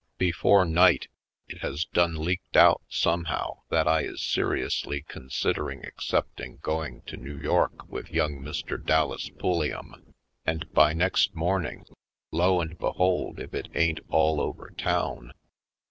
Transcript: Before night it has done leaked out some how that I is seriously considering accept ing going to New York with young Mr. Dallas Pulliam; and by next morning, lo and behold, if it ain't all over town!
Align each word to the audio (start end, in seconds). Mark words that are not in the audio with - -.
Before 0.17 0.65
night 0.65 1.09
it 1.47 1.59
has 1.59 1.85
done 1.85 2.15
leaked 2.15 2.57
out 2.57 2.81
some 2.89 3.25
how 3.25 3.65
that 3.69 3.87
I 3.87 4.01
is 4.01 4.23
seriously 4.23 5.05
considering 5.07 5.85
accept 5.85 6.41
ing 6.41 6.57
going 6.63 7.03
to 7.03 7.17
New 7.17 7.37
York 7.37 7.87
with 7.87 8.09
young 8.09 8.39
Mr. 8.39 8.83
Dallas 8.83 9.29
Pulliam; 9.29 10.15
and 10.43 10.67
by 10.73 10.93
next 10.93 11.35
morning, 11.35 11.85
lo 12.31 12.61
and 12.61 12.79
behold, 12.79 13.39
if 13.39 13.53
it 13.53 13.69
ain't 13.75 13.99
all 14.09 14.41
over 14.41 14.71
town! 14.75 15.33